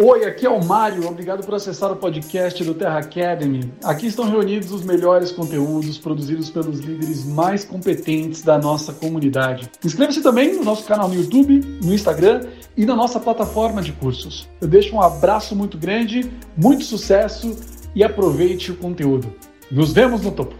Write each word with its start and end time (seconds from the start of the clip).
Oi, 0.00 0.24
aqui 0.26 0.46
é 0.46 0.48
o 0.48 0.64
Mário. 0.64 1.08
Obrigado 1.08 1.44
por 1.44 1.56
acessar 1.56 1.90
o 1.90 1.96
podcast 1.96 2.62
do 2.62 2.72
Terra 2.72 3.00
Academy. 3.00 3.74
Aqui 3.82 4.06
estão 4.06 4.30
reunidos 4.30 4.70
os 4.70 4.84
melhores 4.84 5.32
conteúdos 5.32 5.98
produzidos 5.98 6.48
pelos 6.48 6.78
líderes 6.78 7.24
mais 7.24 7.64
competentes 7.64 8.42
da 8.42 8.56
nossa 8.56 8.92
comunidade. 8.92 9.68
Inscreva-se 9.84 10.22
também 10.22 10.54
no 10.54 10.62
nosso 10.62 10.84
canal 10.84 11.08
no 11.08 11.16
YouTube, 11.16 11.58
no 11.82 11.92
Instagram 11.92 12.46
e 12.76 12.86
na 12.86 12.94
nossa 12.94 13.18
plataforma 13.18 13.82
de 13.82 13.90
cursos. 13.90 14.48
Eu 14.60 14.68
deixo 14.68 14.94
um 14.94 15.02
abraço 15.02 15.56
muito 15.56 15.76
grande, 15.76 16.30
muito 16.56 16.84
sucesso 16.84 17.56
e 17.92 18.04
aproveite 18.04 18.70
o 18.70 18.76
conteúdo. 18.76 19.34
Nos 19.68 19.92
vemos 19.92 20.22
no 20.22 20.30
topo. 20.30 20.54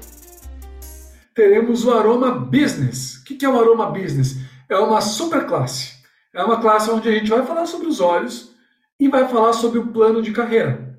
Teremos 1.32 1.84
o 1.84 1.92
Aroma 1.92 2.32
Business. 2.32 3.18
O 3.18 3.24
que 3.24 3.44
é 3.44 3.48
o 3.48 3.56
Aroma 3.56 3.86
Business? 3.86 4.36
É 4.68 4.76
uma 4.76 5.00
super 5.00 5.46
classe. 5.46 5.92
É 6.34 6.42
uma 6.42 6.60
classe 6.60 6.90
onde 6.90 7.08
a 7.08 7.12
gente 7.12 7.30
vai 7.30 7.46
falar 7.46 7.66
sobre 7.66 7.86
os 7.86 8.00
olhos 8.00 8.57
e 8.98 9.08
vai 9.08 9.28
falar 9.28 9.52
sobre 9.52 9.78
o 9.78 9.88
plano 9.88 10.20
de 10.20 10.32
carreira. 10.32 10.98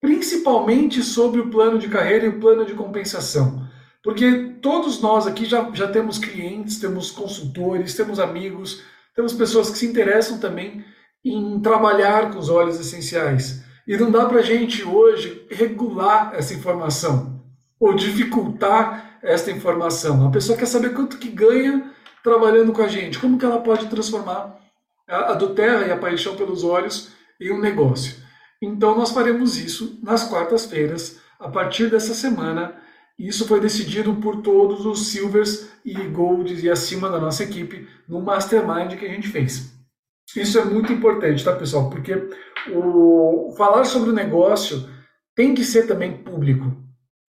Principalmente 0.00 1.02
sobre 1.02 1.40
o 1.40 1.50
plano 1.50 1.78
de 1.78 1.88
carreira 1.88 2.26
e 2.26 2.28
o 2.28 2.40
plano 2.40 2.64
de 2.64 2.74
compensação. 2.74 3.66
Porque 4.02 4.56
todos 4.60 5.00
nós 5.00 5.26
aqui 5.26 5.44
já, 5.44 5.70
já 5.72 5.88
temos 5.88 6.18
clientes, 6.18 6.78
temos 6.78 7.10
consultores, 7.10 7.94
temos 7.94 8.20
amigos, 8.20 8.82
temos 9.14 9.32
pessoas 9.32 9.70
que 9.70 9.78
se 9.78 9.86
interessam 9.86 10.38
também 10.38 10.84
em 11.24 11.58
trabalhar 11.60 12.30
com 12.30 12.38
os 12.38 12.50
óleos 12.50 12.78
essenciais. 12.78 13.64
E 13.86 13.96
não 13.96 14.10
dá 14.10 14.26
para 14.26 14.40
a 14.40 14.42
gente 14.42 14.82
hoje 14.82 15.46
regular 15.50 16.32
essa 16.34 16.52
informação 16.52 17.42
ou 17.80 17.94
dificultar 17.94 19.18
essa 19.22 19.50
informação. 19.50 20.26
A 20.26 20.30
pessoa 20.30 20.56
quer 20.56 20.66
saber 20.66 20.94
quanto 20.94 21.18
que 21.18 21.28
ganha 21.28 21.90
trabalhando 22.22 22.72
com 22.72 22.82
a 22.82 22.88
gente, 22.88 23.18
como 23.18 23.38
que 23.38 23.44
ela 23.44 23.60
pode 23.60 23.86
transformar 23.86 24.58
a, 25.08 25.32
a 25.32 25.34
do 25.34 25.54
terra 25.54 25.86
e 25.86 25.92
a 25.92 25.96
paixão 25.96 26.36
pelos 26.36 26.64
olhos 26.64 27.12
em 27.46 27.52
um 27.52 27.60
negócio. 27.60 28.16
Então 28.60 28.96
nós 28.96 29.10
faremos 29.10 29.58
isso 29.58 29.98
nas 30.02 30.24
quartas-feiras, 30.24 31.20
a 31.38 31.48
partir 31.48 31.90
dessa 31.90 32.14
semana. 32.14 32.74
Isso 33.18 33.46
foi 33.46 33.60
decidido 33.60 34.14
por 34.16 34.42
todos 34.42 34.86
os 34.86 35.08
silvers 35.08 35.68
e 35.84 35.94
golds 36.08 36.64
e 36.64 36.70
acima 36.70 37.08
da 37.08 37.20
nossa 37.20 37.44
equipe 37.44 37.86
no 38.08 38.20
mastermind 38.20 38.96
que 38.96 39.04
a 39.04 39.08
gente 39.08 39.28
fez. 39.28 39.72
Isso 40.34 40.58
é 40.58 40.64
muito 40.64 40.92
importante, 40.92 41.44
tá, 41.44 41.54
pessoal? 41.54 41.90
Porque 41.90 42.28
o 42.72 43.54
falar 43.56 43.84
sobre 43.84 44.10
o 44.10 44.14
negócio 44.14 44.88
tem 45.34 45.54
que 45.54 45.62
ser 45.62 45.86
também 45.86 46.16
público. 46.24 46.74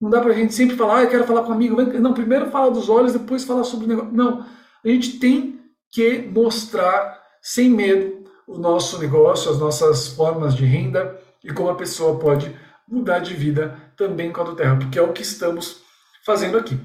Não 0.01 0.11
dá 0.11 0.21
para 0.21 0.33
a 0.33 0.35
gente 0.35 0.55
sempre 0.55 0.77
falar, 0.77 0.99
ah, 0.99 1.03
eu 1.05 1.11
quero 1.11 1.27
falar 1.27 1.43
com 1.43 1.51
um 1.51 1.55
amigo. 1.55 1.81
Não, 2.01 2.13
primeiro 2.13 2.51
fala 2.51 2.71
dos 2.71 2.89
olhos, 2.89 3.13
depois 3.13 3.45
fala 3.45 3.65
sobre 3.65 3.87
o 3.87 3.89
negócio. 3.89 4.13
Não, 4.13 4.45
a 4.85 4.89
gente 4.89 5.19
tem 5.19 5.61
que 5.91 6.19
mostrar 6.23 7.21
sem 7.41 7.71
medo 7.71 8.22
o 8.47 8.59
nosso 8.59 8.99
negócio, 8.99 9.51
as 9.51 9.59
nossas 9.59 10.09
formas 10.09 10.55
de 10.55 10.65
renda 10.65 11.19
e 11.45 11.53
como 11.53 11.71
a 11.71 11.75
pessoa 11.75 12.19
pode 12.19 12.55
mudar 12.89 13.21
de 13.21 13.35
vida 13.35 13.77
também 13.97 14.33
com 14.33 14.41
a 14.41 14.45
do 14.45 14.57
Terra, 14.57 14.77
porque 14.77 14.99
é 14.99 15.03
o 15.03 15.13
que 15.13 15.23
estamos 15.23 15.83
fazendo 16.25 16.59
aqui. 16.59 16.79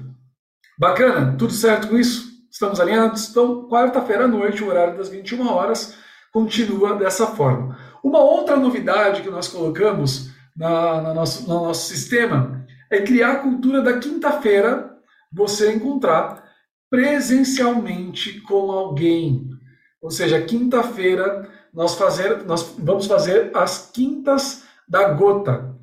Bacana? 0.78 1.34
Tudo 1.36 1.52
certo 1.52 1.88
com 1.88 1.96
isso? 1.96 2.28
Estamos 2.50 2.80
alinhados? 2.80 3.28
Então, 3.30 3.68
quarta-feira 3.68 4.24
à 4.24 4.28
noite, 4.28 4.62
o 4.62 4.68
horário 4.68 4.96
das 4.96 5.08
21 5.08 5.46
horas, 5.48 5.96
continua 6.32 6.94
dessa 6.94 7.26
forma. 7.26 7.78
Uma 8.02 8.20
outra 8.20 8.56
novidade 8.56 9.22
que 9.22 9.30
nós 9.30 9.48
colocamos 9.48 10.30
na, 10.56 11.00
na 11.00 11.14
nosso, 11.14 11.48
no 11.48 11.66
nosso 11.66 11.88
sistema 11.88 12.64
é 12.90 13.00
criar 13.00 13.32
a 13.32 13.36
cultura 13.36 13.82
da 13.82 13.98
quinta-feira 13.98 14.96
você 15.32 15.72
encontrar 15.72 16.44
presencialmente 16.90 18.40
com 18.40 18.70
alguém. 18.70 19.50
Ou 20.00 20.10
seja, 20.10 20.40
quinta-feira 20.42 21.48
nós, 21.72 21.94
fazer, 21.94 22.44
nós 22.44 22.74
vamos 22.78 23.06
fazer 23.06 23.50
as 23.54 23.90
quintas 23.92 24.62
da 24.88 25.10
gota. 25.10 25.76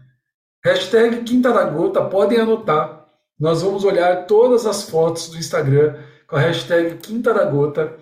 Hashtag 0.64 1.24
quinta 1.24 1.54
da 1.54 1.64
gota, 1.64 2.04
podem 2.06 2.40
anotar. 2.40 3.06
Nós 3.40 3.62
vamos 3.62 3.84
olhar 3.84 4.26
todas 4.26 4.66
as 4.66 4.90
fotos 4.90 5.30
do 5.30 5.38
Instagram 5.38 5.96
com 6.28 6.36
a 6.38 6.40
hashtag 6.40 6.96
quinta 6.98 7.34
da 7.34 7.46
gota 7.46 7.96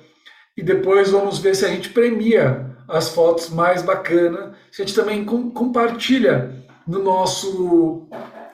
e 0.56 0.64
depois 0.64 1.10
vamos 1.10 1.40
ver 1.40 1.56
se 1.56 1.66
a 1.66 1.70
gente 1.70 1.90
premia 1.90 2.74
as 2.88 3.10
fotos 3.10 3.50
mais 3.50 3.82
bacanas. 3.82 4.54
A 4.72 4.82
gente 4.82 4.94
também 4.94 5.26
com, 5.26 5.50
compartilha 5.52 6.52
no 6.88 7.04
nosso 7.04 8.08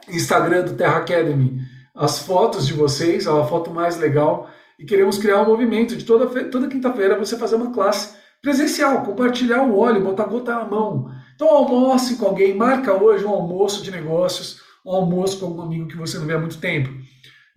Instagram 0.07 0.63
do 0.63 0.73
Terra 0.75 0.97
Academy 0.97 1.59
as 1.93 2.19
fotos 2.19 2.65
de 2.65 2.73
vocês, 2.73 3.27
a 3.27 3.43
foto 3.45 3.69
mais 3.69 3.97
legal 3.97 4.49
e 4.79 4.85
queremos 4.85 5.17
criar 5.17 5.41
um 5.41 5.45
movimento 5.45 5.95
de 5.97 6.05
toda, 6.05 6.25
toda 6.45 6.69
quinta-feira 6.69 7.19
você 7.19 7.37
fazer 7.37 7.55
uma 7.55 7.71
classe 7.71 8.17
presencial, 8.41 9.03
compartilhar 9.03 9.63
o 9.63 9.77
óleo, 9.77 10.01
botar 10.01 10.23
gota 10.23 10.55
na 10.55 10.63
mão. 10.63 11.11
Então 11.35 11.49
almoce 11.49 12.15
com 12.15 12.25
alguém, 12.25 12.55
marca 12.55 12.93
hoje 12.93 13.25
um 13.25 13.29
almoço 13.29 13.83
de 13.83 13.91
negócios, 13.91 14.61
um 14.85 14.91
almoço 14.91 15.37
com 15.39 15.47
algum 15.47 15.61
amigo 15.63 15.87
que 15.87 15.97
você 15.97 16.17
não 16.17 16.25
vê 16.25 16.33
há 16.33 16.39
muito 16.39 16.57
tempo. 16.57 16.89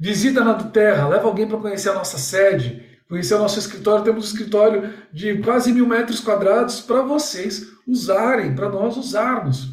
Visita 0.01 0.43
na 0.43 0.53
do 0.55 0.71
Terra, 0.71 1.09
leva 1.09 1.29
alguém 1.29 1.47
para 1.47 1.59
conhecer 1.59 1.91
a 1.91 1.95
nossa 1.95 2.19
sede, 2.19 2.83
conhecer 3.09 3.35
o 3.35 3.39
nosso 3.39 3.61
escritório. 3.61 4.05
Temos 4.05 4.25
um 4.25 4.27
escritório 4.27 4.93
de 5.13 5.39
quase 5.39 5.73
mil 5.73 5.87
metros 5.87 6.19
quadrados 6.19 6.81
para 6.81 7.03
vocês 7.03 7.69
usarem, 7.87 8.53
para 8.57 8.69
nós 8.69 8.97
usarmos. 8.97 9.69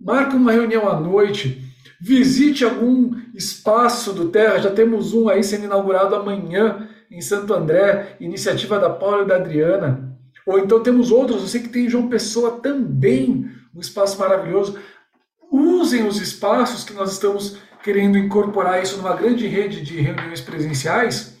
Marca 0.00 0.34
uma 0.34 0.50
reunião 0.50 0.88
à 0.88 0.98
noite, 0.98 1.69
Visite 2.00 2.64
algum 2.64 3.14
espaço 3.34 4.12
do 4.14 4.30
Terra, 4.30 4.58
já 4.58 4.70
temos 4.70 5.12
um 5.12 5.28
aí 5.28 5.44
sendo 5.44 5.64
inaugurado 5.64 6.14
amanhã 6.14 6.88
em 7.10 7.20
Santo 7.20 7.52
André, 7.52 8.16
iniciativa 8.18 8.78
da 8.78 8.88
Paula 8.88 9.24
e 9.24 9.26
da 9.26 9.36
Adriana. 9.36 10.18
Ou 10.46 10.58
então 10.58 10.82
temos 10.82 11.10
outros, 11.10 11.42
eu 11.42 11.48
sei 11.48 11.60
que 11.60 11.68
tem 11.68 11.84
em 11.84 11.90
João 11.90 12.08
Pessoa 12.08 12.60
também, 12.60 13.50
um 13.74 13.80
espaço 13.80 14.18
maravilhoso. 14.18 14.78
Usem 15.50 16.06
os 16.06 16.20
espaços 16.20 16.84
que 16.84 16.94
nós 16.94 17.12
estamos 17.12 17.58
querendo 17.82 18.16
incorporar 18.16 18.82
isso 18.82 18.96
numa 18.96 19.14
grande 19.14 19.46
rede 19.46 19.82
de 19.82 20.00
reuniões 20.00 20.40
presenciais 20.40 21.36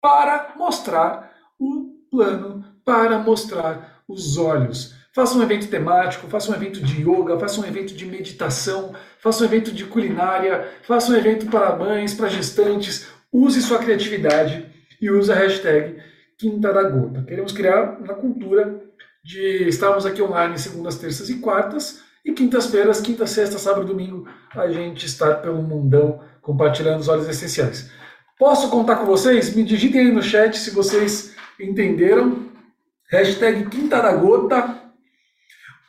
para 0.00 0.54
mostrar 0.56 1.32
o 1.58 1.92
plano, 2.10 2.64
para 2.84 3.18
mostrar 3.18 4.02
os 4.08 4.36
olhos. 4.36 4.94
Faça 5.16 5.38
um 5.38 5.42
evento 5.42 5.68
temático, 5.68 6.28
faça 6.28 6.52
um 6.52 6.54
evento 6.54 6.82
de 6.82 7.00
yoga, 7.00 7.38
faça 7.38 7.58
um 7.58 7.64
evento 7.64 7.94
de 7.94 8.04
meditação, 8.04 8.94
faça 9.18 9.42
um 9.42 9.46
evento 9.46 9.72
de 9.72 9.86
culinária, 9.86 10.68
faça 10.82 11.10
um 11.10 11.16
evento 11.16 11.46
para 11.46 11.74
mães, 11.74 12.12
para 12.12 12.28
gestantes. 12.28 13.06
Use 13.32 13.62
sua 13.62 13.78
criatividade 13.78 14.66
e 15.00 15.10
use 15.10 15.32
a 15.32 15.34
hashtag 15.34 15.96
Quinta 16.36 16.70
da 16.70 16.82
Gota. 16.82 17.22
Queremos 17.22 17.52
criar 17.52 17.96
uma 17.98 18.12
cultura 18.12 18.78
de 19.24 19.66
estarmos 19.66 20.04
aqui 20.04 20.20
online 20.20 20.58
segundas, 20.58 20.98
terças 20.98 21.30
e 21.30 21.38
quartas, 21.38 22.02
e 22.22 22.32
quintas-feiras, 22.32 23.00
quinta, 23.00 23.26
sexta, 23.26 23.58
sábado 23.58 23.84
e 23.84 23.88
domingo, 23.88 24.28
a 24.54 24.68
gente 24.68 25.06
estar 25.06 25.36
pelo 25.36 25.62
mundão 25.62 26.20
compartilhando 26.42 27.00
os 27.00 27.08
óleos 27.08 27.26
essenciais. 27.26 27.90
Posso 28.38 28.68
contar 28.68 28.96
com 28.96 29.06
vocês? 29.06 29.56
Me 29.56 29.64
digitem 29.64 30.02
aí 30.02 30.12
no 30.12 30.22
chat 30.22 30.58
se 30.58 30.72
vocês 30.72 31.34
entenderam. 31.58 32.50
Hashtag 33.10 33.64
Quinta 33.70 34.02
da 34.02 34.12
Gota 34.12 34.84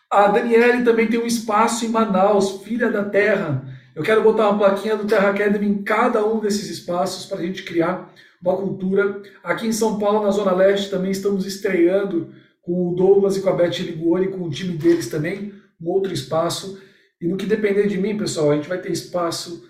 a 0.10 0.28
Daniele 0.28 0.84
também 0.84 1.08
tem 1.08 1.20
um 1.20 1.26
espaço 1.26 1.86
em 1.86 1.90
Manaus, 1.90 2.62
Filha 2.64 2.90
da 2.90 3.04
Terra. 3.04 3.64
Eu 3.96 4.04
quero 4.04 4.24
botar 4.24 4.50
uma 4.50 4.58
plaquinha 4.58 4.96
do 4.96 5.06
Terra 5.06 5.30
Academy 5.30 5.68
em 5.68 5.84
cada 5.84 6.26
um 6.26 6.40
desses 6.40 6.70
espaços 6.70 7.26
para 7.26 7.40
a 7.40 7.42
gente 7.42 7.64
criar 7.64 8.14
uma 8.42 8.56
cultura. 8.56 9.22
Aqui 9.44 9.68
em 9.68 9.72
São 9.72 10.00
Paulo, 10.00 10.24
na 10.24 10.32
Zona 10.32 10.52
Leste, 10.52 10.90
também 10.90 11.12
estamos 11.12 11.46
estreando 11.46 12.34
com 12.62 12.90
o 12.90 12.96
Douglas 12.96 13.36
e 13.36 13.42
com 13.42 13.50
a 13.50 13.54
Beth 13.54 13.80
Ligori, 13.80 14.30
com 14.30 14.44
o 14.44 14.50
time 14.50 14.78
deles 14.78 15.10
também, 15.10 15.54
um 15.82 15.90
outro 15.90 16.14
espaço. 16.14 16.82
E 17.20 17.28
no 17.28 17.36
que 17.36 17.46
depender 17.46 17.88
de 17.88 17.98
mim, 17.98 18.18
pessoal, 18.18 18.52
a 18.52 18.56
gente 18.56 18.70
vai 18.70 18.78
ter 18.78 18.92
espaço. 18.92 19.68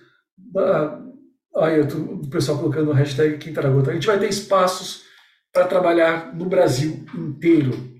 Aí, 1.55 1.81
o 1.81 2.27
pessoal 2.29 2.59
colocando 2.59 2.91
o 2.91 2.93
hashtag 2.93 3.37
Quintaragota. 3.37 3.91
A 3.91 3.93
gente 3.93 4.07
vai 4.07 4.19
ter 4.19 4.29
espaços 4.29 5.03
para 5.51 5.65
trabalhar 5.65 6.35
no 6.35 6.45
Brasil 6.45 7.05
inteiro 7.15 7.96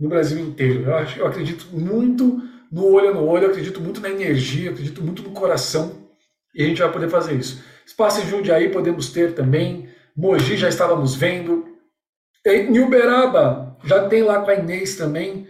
no 0.00 0.08
Brasil 0.08 0.38
inteiro. 0.38 0.84
Eu, 0.84 0.96
acho, 0.96 1.18
eu 1.18 1.26
acredito 1.26 1.66
muito 1.72 2.42
no 2.70 2.86
olho 2.86 3.12
no 3.12 3.26
olho, 3.26 3.44
eu 3.44 3.50
acredito 3.50 3.80
muito 3.80 4.00
na 4.00 4.08
energia, 4.08 4.66
eu 4.68 4.72
acredito 4.72 5.02
muito 5.02 5.22
no 5.22 5.30
coração 5.30 6.08
e 6.54 6.62
a 6.62 6.66
gente 6.66 6.80
vai 6.80 6.90
poder 6.90 7.10
fazer 7.10 7.34
isso. 7.34 7.62
Espaço 7.84 8.20
em 8.20 8.26
Jundiaí 8.26 8.70
podemos 8.70 9.10
ter 9.10 9.34
também, 9.34 9.88
Mogi 10.16 10.56
já 10.56 10.68
estávamos 10.68 11.14
vendo, 11.14 11.66
em 12.46 12.78
Uberaba 12.78 13.76
já 13.84 14.08
tem 14.08 14.22
lá 14.22 14.40
com 14.40 14.50
a 14.50 14.54
Inês 14.54 14.96
também, 14.96 15.48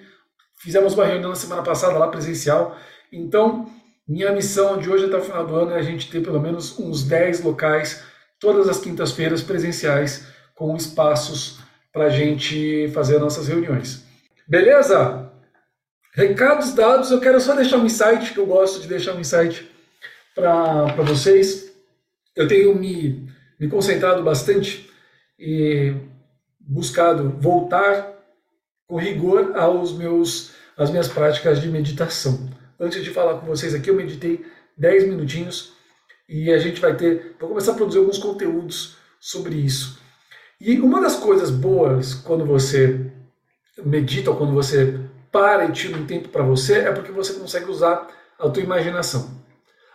fizemos 0.62 0.94
uma 0.94 1.04
reunião 1.04 1.30
na 1.30 1.36
semana 1.36 1.62
passada 1.62 1.98
lá 1.98 2.08
presencial, 2.08 2.76
então 3.12 3.70
minha 4.08 4.32
missão 4.32 4.78
de 4.78 4.90
hoje 4.90 5.04
até 5.04 5.16
o 5.16 5.22
final 5.22 5.46
do 5.46 5.54
ano 5.54 5.72
é 5.72 5.78
a 5.78 5.82
gente 5.82 6.10
ter 6.10 6.22
pelo 6.22 6.40
menos 6.40 6.78
uns 6.78 7.04
10 7.04 7.44
locais, 7.44 8.02
todas 8.40 8.68
as 8.68 8.80
quintas-feiras 8.80 9.42
presenciais, 9.42 10.26
com 10.54 10.74
espaços 10.74 11.60
para 11.92 12.06
a 12.06 12.10
gente 12.10 12.88
fazer 12.94 13.18
nossas 13.18 13.46
reuniões. 13.46 14.09
Beleza? 14.50 15.30
Recados 16.12 16.74
dados, 16.74 17.12
eu 17.12 17.20
quero 17.20 17.40
só 17.40 17.54
deixar 17.54 17.76
um 17.76 17.86
insight, 17.86 18.32
que 18.32 18.38
eu 18.40 18.46
gosto 18.46 18.80
de 18.80 18.88
deixar 18.88 19.14
um 19.14 19.20
insight 19.20 19.70
para 20.34 21.02
vocês. 21.04 21.72
Eu 22.34 22.48
tenho 22.48 22.74
me, 22.74 23.30
me 23.60 23.68
concentrado 23.68 24.24
bastante 24.24 24.90
e 25.38 25.94
buscado 26.58 27.30
voltar 27.38 28.12
com 28.88 28.96
rigor 28.96 29.56
aos 29.56 29.96
meus, 29.96 30.50
as 30.76 30.90
minhas 30.90 31.06
práticas 31.06 31.60
de 31.60 31.68
meditação. 31.68 32.50
Antes 32.78 33.04
de 33.04 33.10
falar 33.10 33.38
com 33.38 33.46
vocês 33.46 33.72
aqui, 33.72 33.88
eu 33.88 33.94
meditei 33.94 34.44
10 34.76 35.06
minutinhos 35.06 35.74
e 36.28 36.50
a 36.50 36.58
gente 36.58 36.80
vai 36.80 36.96
ter, 36.96 37.36
vou 37.38 37.50
começar 37.50 37.70
a 37.70 37.76
produzir 37.76 37.98
alguns 37.98 38.18
conteúdos 38.18 38.96
sobre 39.20 39.54
isso. 39.54 40.00
E 40.60 40.80
uma 40.80 41.00
das 41.00 41.14
coisas 41.14 41.52
boas 41.52 42.14
quando 42.14 42.44
você 42.44 43.12
medita 43.84 44.30
ou 44.30 44.36
quando 44.36 44.52
você 44.52 44.98
para 45.30 45.64
e 45.64 45.72
tira 45.72 45.96
um 45.96 46.06
tempo 46.06 46.28
para 46.28 46.42
você 46.42 46.80
é 46.80 46.92
porque 46.92 47.12
você 47.12 47.34
consegue 47.34 47.70
usar 47.70 48.08
a 48.38 48.48
tua 48.48 48.62
imaginação. 48.62 49.40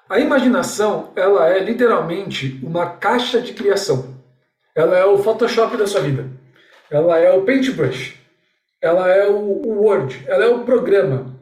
A 0.07 0.19
imaginação, 0.19 1.11
ela 1.15 1.49
é 1.49 1.59
literalmente 1.59 2.59
uma 2.63 2.91
caixa 2.91 3.41
de 3.41 3.53
criação. 3.53 4.15
Ela 4.75 4.97
é 4.97 5.05
o 5.05 5.17
Photoshop 5.17 5.75
da 5.77 5.87
sua 5.87 6.01
vida. 6.01 6.29
Ela 6.89 7.17
é 7.17 7.31
o 7.31 7.43
Paintbrush. 7.43 8.19
Ela 8.81 9.09
é 9.09 9.27
o 9.27 9.67
Word. 9.81 10.23
Ela 10.27 10.45
é 10.45 10.47
o 10.47 10.63
programa. 10.63 11.35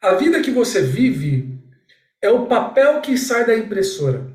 A 0.00 0.14
vida 0.14 0.40
que 0.40 0.50
você 0.50 0.80
vive 0.82 1.58
é 2.22 2.30
o 2.30 2.46
papel 2.46 3.00
que 3.00 3.18
sai 3.18 3.44
da 3.44 3.56
impressora. 3.56 4.26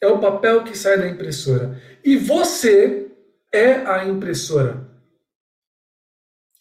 É 0.00 0.06
o 0.06 0.18
papel 0.18 0.64
que 0.64 0.76
sai 0.76 0.98
da 0.98 1.08
impressora. 1.08 1.80
E 2.02 2.16
você 2.16 3.05
é 3.56 3.86
a 3.86 4.04
impressora. 4.04 4.86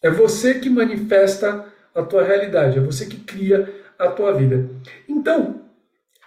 É 0.02 0.10
você 0.10 0.60
que 0.60 0.70
manifesta 0.70 1.66
a 1.94 2.04
tua 2.04 2.24
realidade, 2.24 2.78
é 2.78 2.82
você 2.82 3.06
que 3.06 3.18
cria 3.18 3.84
a 3.98 4.08
tua 4.10 4.34
vida. 4.34 4.70
Então, 5.08 5.62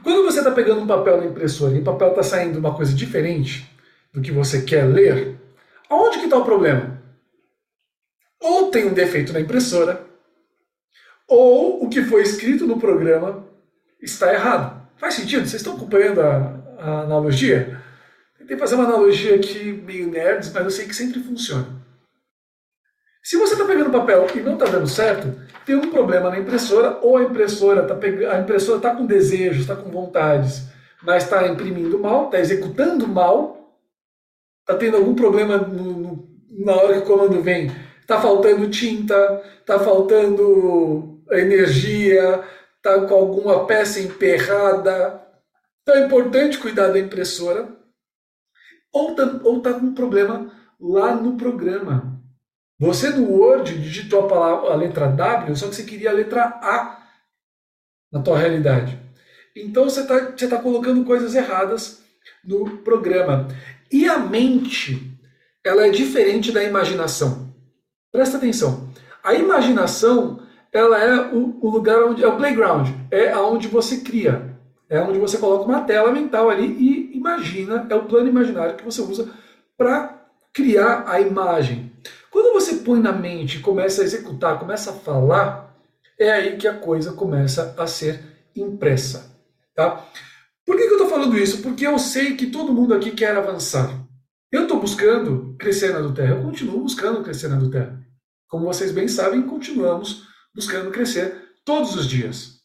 quando 0.03 0.25
você 0.25 0.38
está 0.38 0.50
pegando 0.50 0.81
um 0.81 0.87
papel 0.87 1.19
na 1.19 1.26
impressora 1.26 1.75
e 1.75 1.81
o 1.81 1.85
papel 1.85 2.09
está 2.09 2.23
saindo 2.23 2.59
uma 2.59 2.75
coisa 2.75 2.94
diferente 2.94 3.70
do 4.12 4.20
que 4.20 4.32
você 4.32 4.62
quer 4.62 4.85
ler, 4.85 5.37
aonde 5.88 6.19
que 6.19 6.25
está 6.25 6.38
o 6.38 6.44
problema? 6.44 6.99
Ou 8.41 8.71
tem 8.71 8.87
um 8.87 8.94
defeito 8.94 9.32
na 9.32 9.41
impressora, 9.41 10.06
ou 11.26 11.85
o 11.85 11.88
que 11.88 12.03
foi 12.03 12.23
escrito 12.23 12.67
no 12.67 12.79
programa 12.79 13.47
está 14.00 14.32
errado. 14.32 14.88
Faz 14.97 15.14
sentido? 15.14 15.47
Vocês 15.47 15.61
estão 15.61 15.76
acompanhando 15.76 16.21
a, 16.21 16.61
a 16.79 17.00
analogia? 17.03 17.81
Tentei 18.49 18.56
fazer 18.56 18.77
uma 18.77 18.85
analogia 18.85 19.35
aqui 19.35 19.75
meio 19.85 20.11
nerds, 20.11 20.50
mas 20.50 20.65
eu 20.65 20.71
sei 20.71 20.87
que 20.87 20.97
sempre 20.97 21.21
funciona. 21.21 21.67
Se 23.23 23.37
você 23.37 23.53
está 23.53 23.67
pegando 23.67 23.91
papel 23.91 24.27
e 24.35 24.41
não 24.41 24.55
está 24.55 24.65
dando 24.65 24.87
certo, 24.87 25.39
tem 25.67 25.77
um 25.77 25.91
problema 25.91 26.31
na 26.31 26.39
impressora, 26.39 26.99
ou 27.03 27.19
a 27.19 27.25
impressora 27.25 27.83
está 27.83 27.95
pegando, 27.95 28.33
a 28.33 28.41
impressora 28.41 28.79
está 28.79 28.97
com 28.97 29.05
desejos, 29.05 29.61
está 29.61 29.77
com 29.77 29.91
vontades, 29.91 30.62
mas 31.03 31.25
está 31.25 31.47
imprimindo 31.47 31.99
mal, 31.99 32.25
está 32.25 32.41
executando 32.41 33.06
mal, 33.06 33.79
está 34.61 34.79
tendo 34.79 34.97
algum 34.97 35.15
problema 35.15 35.59
no, 35.59 35.93
no, 35.93 36.29
na 36.65 36.75
hora 36.75 36.95
que 36.95 37.00
o 37.00 37.03
comando 37.03 37.43
vem, 37.43 37.71
está 38.00 38.19
faltando 38.19 38.71
tinta, 38.71 39.43
está 39.61 39.79
faltando 39.79 41.23
energia, 41.33 42.43
está 42.79 42.99
com 43.03 43.15
alguma 43.15 43.67
peça 43.67 44.00
emperrada. 44.00 45.23
Então 45.83 45.97
é 45.97 46.06
importante 46.06 46.56
cuidar 46.56 46.89
da 46.89 46.99
impressora. 46.99 47.77
Ou 48.93 49.11
está 49.11 49.40
ou 49.44 49.61
tá 49.61 49.75
com 49.75 49.87
um 49.87 49.94
problema 49.94 50.50
lá 50.81 51.14
no 51.14 51.37
programa. 51.37 52.19
Você 52.79 53.11
no 53.11 53.31
Word 53.31 53.76
digitou 53.79 54.25
a, 54.25 54.29
palavra, 54.29 54.70
a 54.70 54.76
letra 54.76 55.08
W, 55.08 55.56
só 55.56 55.69
que 55.69 55.75
você 55.75 55.82
queria 55.82 56.11
a 56.11 56.14
letra 56.14 56.44
A 56.44 57.02
na 58.12 58.23
tua 58.23 58.38
realidade. 58.38 58.99
Então 59.56 59.85
você 59.85 60.00
está 60.00 60.31
você 60.31 60.46
tá 60.46 60.58
colocando 60.58 61.05
coisas 61.05 61.35
erradas 61.35 62.02
no 62.44 62.79
programa. 62.79 63.49
E 63.90 64.06
a 64.06 64.19
mente, 64.19 65.19
ela 65.64 65.87
é 65.87 65.90
diferente 65.90 66.52
da 66.52 66.62
imaginação. 66.62 67.52
Presta 68.12 68.37
atenção. 68.37 68.88
A 69.25 69.35
imaginação, 69.35 70.40
ela 70.73 71.02
é 71.02 71.35
o, 71.35 71.58
o 71.61 71.70
lugar 71.70 72.02
onde 72.05 72.23
é 72.23 72.29
o 72.29 72.37
playground, 72.37 72.88
é 73.11 73.31
aonde 73.32 73.69
você 73.69 73.99
cria, 73.99 74.56
é 74.88 75.00
onde 75.00 75.19
você 75.19 75.37
coloca 75.38 75.64
uma 75.64 75.82
tela 75.82 76.12
mental 76.12 76.49
ali 76.49 76.67
e 76.67 76.98
imagina, 77.29 77.87
é 77.91 77.95
o 77.95 78.07
plano 78.07 78.29
imaginário 78.29 78.77
que 78.77 78.85
você 78.85 79.03
usa 79.03 79.29
para 79.77 80.27
criar 80.53 81.05
a 81.07 81.21
imagem. 81.21 81.93
Quando 82.31 82.53
você 82.53 82.77
põe 82.77 83.01
na 83.01 83.13
mente, 83.13 83.61
começa 83.61 84.01
a 84.01 84.05
executar, 84.05 84.59
começa 84.59 84.91
a 84.91 84.95
falar, 84.95 85.77
é 86.19 86.31
aí 86.31 86.57
que 86.57 86.67
a 86.67 86.75
coisa 86.75 87.13
começa 87.13 87.75
a 87.77 87.87
ser 87.87 88.23
impressa. 88.57 89.37
Tá? 89.75 90.05
Por 90.65 90.77
que, 90.77 90.83
que 90.83 90.89
eu 90.89 91.03
estou 91.03 91.09
falando 91.09 91.39
isso? 91.39 91.63
Porque 91.63 91.87
eu 91.87 91.99
sei 91.99 92.37
que 92.37 92.47
todo 92.47 92.73
mundo 92.73 92.95
aqui 92.95 93.13
quer 93.13 93.37
avançar. 93.37 93.91
Eu 94.51 94.63
estou 94.63 94.81
buscando 94.81 95.55
crescer 95.59 95.93
na 95.93 96.01
do 96.01 96.15
Terra, 96.15 96.37
eu 96.37 96.43
continuo 96.43 96.81
buscando 96.81 97.23
crescer 97.23 97.49
na 97.49 97.57
do 97.57 97.71
Terra. 97.71 97.99
Como 98.49 98.65
vocês 98.65 98.93
bem 98.93 99.07
sabem, 99.07 99.43
continuamos 99.43 100.27
buscando 100.55 100.91
crescer 100.91 101.53
todos 101.65 101.95
os 101.95 102.07
dias. 102.07 102.59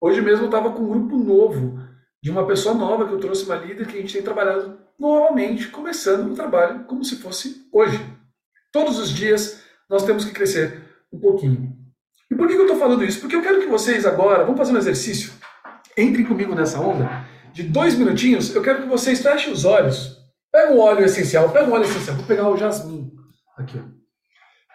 Hoje 0.00 0.20
mesmo 0.20 0.44
eu 0.44 0.46
estava 0.46 0.72
com 0.72 0.82
um 0.82 0.88
grupo 0.88 1.16
novo, 1.16 1.78
de 2.22 2.30
uma 2.30 2.46
pessoa 2.46 2.74
nova 2.74 3.06
que 3.06 3.14
eu 3.14 3.18
trouxe, 3.18 3.44
uma 3.44 3.56
líder 3.56 3.86
que 3.86 3.96
a 3.96 4.00
gente 4.00 4.12
tem 4.12 4.22
trabalhado 4.22 4.78
novamente, 4.98 5.68
começando 5.68 6.30
o 6.30 6.34
trabalho 6.34 6.84
como 6.84 7.02
se 7.02 7.16
fosse 7.16 7.66
hoje. 7.72 7.98
Todos 8.70 8.98
os 8.98 9.10
dias 9.10 9.62
nós 9.88 10.04
temos 10.04 10.24
que 10.24 10.32
crescer 10.32 10.82
um 11.12 11.18
pouquinho. 11.18 11.76
E 12.30 12.34
por 12.34 12.46
que 12.46 12.54
eu 12.54 12.62
estou 12.62 12.76
falando 12.76 13.04
isso? 13.04 13.20
Porque 13.20 13.34
eu 13.34 13.42
quero 13.42 13.60
que 13.60 13.66
vocês 13.66 14.04
agora, 14.04 14.44
vamos 14.44 14.58
fazer 14.58 14.72
um 14.72 14.78
exercício, 14.78 15.32
entrem 15.96 16.24
comigo 16.24 16.54
nessa 16.54 16.78
onda, 16.78 17.26
de 17.52 17.64
dois 17.64 17.96
minutinhos, 17.96 18.54
eu 18.54 18.62
quero 18.62 18.82
que 18.82 18.88
vocês 18.88 19.20
fechem 19.20 19.52
os 19.52 19.64
olhos. 19.64 20.18
Pega 20.52 20.72
um 20.72 20.78
óleo 20.78 21.04
essencial, 21.04 21.50
pega 21.50 21.68
um 21.68 21.72
óleo 21.72 21.84
essencial, 21.84 22.16
vou 22.16 22.26
pegar 22.26 22.48
o 22.48 22.56
jasmim 22.56 23.10
aqui. 23.56 23.82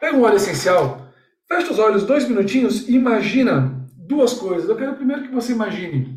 Pega 0.01 0.17
um 0.17 0.23
óleo 0.23 0.35
essencial, 0.35 1.09
fecha 1.47 1.71
os 1.71 1.79
olhos 1.79 2.03
dois 2.03 2.27
minutinhos 2.27 2.89
e 2.89 2.95
imagina 2.95 3.87
duas 3.95 4.33
coisas. 4.33 4.67
Eu 4.67 4.75
quero 4.75 4.95
primeiro 4.95 5.23
que 5.23 5.33
você 5.33 5.53
imagine 5.53 6.14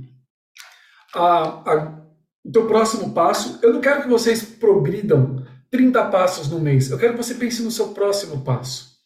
a, 1.15 1.71
a, 1.71 2.03
o 2.45 2.53
teu 2.53 2.67
próximo 2.67 3.13
passo. 3.13 3.59
Eu 3.63 3.75
não 3.75 3.81
quero 3.81 4.03
que 4.03 4.09
vocês 4.09 4.43
progridam 4.43 5.45
30 5.71 6.05
passos 6.07 6.49
no 6.49 6.61
mês. 6.61 6.91
Eu 6.91 6.99
quero 6.99 7.15
que 7.15 7.23
você 7.23 7.35
pense 7.35 7.63
no 7.63 7.71
seu 7.71 7.89
próximo 7.89 8.43
passo. 8.43 8.99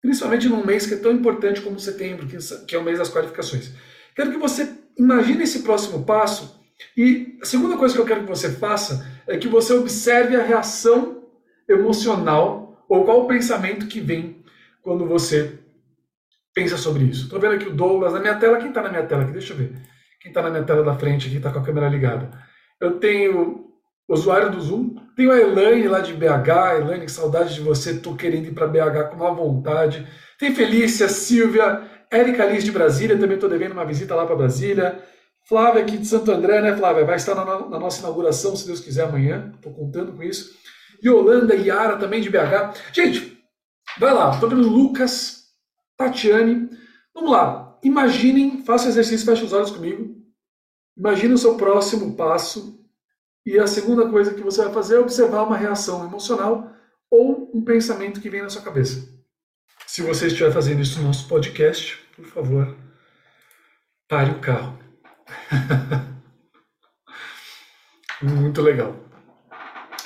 Principalmente 0.00 0.48
num 0.48 0.64
mês 0.64 0.86
que 0.86 0.94
é 0.94 0.98
tão 0.98 1.12
importante 1.12 1.60
como 1.60 1.78
setembro, 1.78 2.26
que 2.26 2.74
é 2.74 2.78
o 2.78 2.84
mês 2.84 2.98
das 2.98 3.10
qualificações. 3.10 3.70
Quero 4.14 4.30
que 4.30 4.38
você 4.38 4.72
imagine 4.96 5.42
esse 5.42 5.60
próximo 5.62 6.04
passo 6.04 6.58
e 6.96 7.38
a 7.42 7.44
segunda 7.44 7.76
coisa 7.76 7.94
que 7.94 8.00
eu 8.00 8.06
quero 8.06 8.22
que 8.22 8.28
você 8.28 8.50
faça 8.50 9.06
é 9.26 9.36
que 9.36 9.48
você 9.48 9.74
observe 9.74 10.36
a 10.36 10.42
reação 10.42 11.28
emocional 11.68 12.84
ou 12.88 13.04
qual 13.04 13.24
o 13.24 13.28
pensamento 13.28 13.86
que 13.86 14.00
vem 14.00 14.42
quando 14.82 15.06
você 15.06 15.58
pensa 16.54 16.76
sobre 16.76 17.04
isso. 17.04 17.24
Estou 17.24 17.38
vendo 17.38 17.54
aqui 17.54 17.66
o 17.66 17.74
Douglas 17.74 18.12
na 18.12 18.20
minha 18.20 18.34
tela. 18.34 18.58
Quem 18.58 18.68
está 18.68 18.82
na 18.82 18.88
minha 18.88 19.06
tela 19.06 19.22
aqui? 19.22 19.32
Deixa 19.32 19.52
eu 19.52 19.58
ver. 19.58 19.72
Quem 20.20 20.30
está 20.30 20.42
na 20.42 20.50
minha 20.50 20.64
tela 20.64 20.82
da 20.82 20.94
frente 20.94 21.28
aqui 21.28 21.38
está 21.38 21.50
com 21.50 21.60
a 21.60 21.64
câmera 21.64 21.88
ligada. 21.88 22.30
Eu 22.78 22.98
tenho 22.98 23.70
usuário 24.06 24.50
do 24.50 24.60
Zoom. 24.60 24.96
Tenho 25.16 25.32
a 25.32 25.38
Elaine 25.38 25.88
lá 25.88 26.00
de 26.00 26.12
BH. 26.12 26.78
Elaine, 26.78 27.06
que 27.06 27.10
saudade 27.10 27.54
de 27.54 27.60
você. 27.62 27.92
Estou 27.92 28.14
querendo 28.14 28.46
ir 28.46 28.52
para 28.52 28.66
BH 28.66 29.10
com 29.10 29.16
uma 29.16 29.32
vontade. 29.32 30.06
Tem 30.38 30.54
Felícia, 30.54 31.08
Silvia, 31.08 31.82
Érica 32.10 32.44
Liz 32.44 32.64
de 32.64 32.70
Brasília. 32.70 33.18
Também 33.18 33.36
estou 33.36 33.48
devendo 33.48 33.72
uma 33.72 33.84
visita 33.84 34.14
lá 34.14 34.26
para 34.26 34.36
Brasília. 34.36 35.02
Flávia 35.48 35.82
aqui 35.82 35.96
de 35.96 36.06
Santo 36.06 36.30
André, 36.30 36.60
né, 36.60 36.76
Flávia? 36.76 37.04
Vai 37.04 37.16
estar 37.16 37.34
na, 37.34 37.44
na 37.44 37.78
nossa 37.78 38.00
inauguração, 38.00 38.54
se 38.54 38.66
Deus 38.66 38.80
quiser, 38.80 39.04
amanhã. 39.04 39.52
Estou 39.56 39.72
contando 39.72 40.12
com 40.12 40.22
isso. 40.22 40.50
Yolanda 41.02 41.54
e 41.54 41.68
Yara 41.68 41.96
também 41.96 42.20
de 42.20 42.28
BH. 42.28 42.76
Gente, 42.92 43.38
vai 43.98 44.12
lá. 44.12 44.32
Estou 44.32 44.50
vendo 44.50 44.68
Lucas, 44.68 45.44
Tatiane. 45.96 46.68
Vamos 47.14 47.30
lá. 47.30 47.69
Imaginem, 47.82 48.64
faça 48.64 48.86
o 48.86 48.88
exercício, 48.88 49.26
feche 49.26 49.44
os 49.44 49.52
olhos 49.52 49.70
comigo. 49.70 50.16
Imagine 50.96 51.34
o 51.34 51.38
seu 51.38 51.56
próximo 51.56 52.14
passo 52.14 52.78
e 53.46 53.58
a 53.58 53.66
segunda 53.66 54.08
coisa 54.08 54.34
que 54.34 54.42
você 54.42 54.62
vai 54.64 54.72
fazer 54.72 54.96
é 54.96 55.00
observar 55.00 55.44
uma 55.44 55.56
reação 55.56 56.04
emocional 56.04 56.72
ou 57.10 57.50
um 57.54 57.64
pensamento 57.64 58.20
que 58.20 58.28
vem 58.28 58.42
na 58.42 58.50
sua 58.50 58.62
cabeça. 58.62 59.08
Se 59.86 60.02
você 60.02 60.26
estiver 60.26 60.52
fazendo 60.52 60.82
isso 60.82 61.00
no 61.00 61.06
nosso 61.06 61.26
podcast, 61.26 61.98
por 62.14 62.26
favor, 62.26 62.76
pare 64.06 64.30
o 64.30 64.40
carro. 64.40 64.78
Muito 68.22 68.60
legal. 68.60 68.94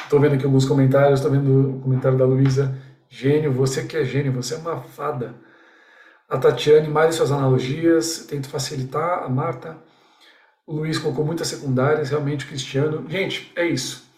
Estou 0.05 0.21
vendo 0.21 0.37
aqui 0.37 0.45
alguns 0.45 0.65
comentários, 0.65 1.19
estou 1.19 1.33
vendo 1.33 1.79
o 1.79 1.81
comentário 1.81 2.17
da 2.17 2.25
Luísa. 2.25 2.81
Gênio, 3.09 3.53
você 3.53 3.85
que 3.85 3.97
é 3.97 4.05
gênio, 4.05 4.33
você 4.33 4.55
é 4.55 4.59
uma 4.59 4.81
fada. 4.81 5.35
A 6.35 6.37
Tatiane, 6.37 6.89
mais 6.89 7.15
suas 7.15 7.31
analogias, 7.31 8.27
tento 8.27 8.49
facilitar. 8.49 9.23
A 9.23 9.29
Marta. 9.29 9.79
O 10.67 10.75
Luiz 10.75 10.99
colocou 10.99 11.25
muitas 11.25 11.47
secundárias, 11.47 12.11
realmente 12.11 12.45
o 12.45 12.49
Cristiano. 12.49 13.09
Gente, 13.09 13.53
é 13.55 13.65
isso. 13.65 14.11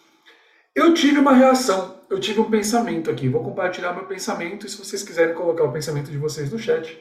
Eu 0.73 0.95
tive 0.95 1.19
uma 1.19 1.33
reação, 1.33 2.01
eu 2.09 2.19
tive 2.19 2.39
um 2.39 2.49
pensamento 2.49 3.11
aqui. 3.11 3.29
Vou 3.29 3.43
compartilhar 3.43 3.93
meu 3.93 4.07
pensamento 4.07 4.65
e 4.65 4.69
se 4.69 4.77
vocês 4.77 5.03
quiserem 5.03 5.35
colocar 5.35 5.63
o 5.63 5.71
pensamento 5.71 6.09
de 6.09 6.17
vocês 6.17 6.51
no 6.51 6.57
chat, 6.57 6.99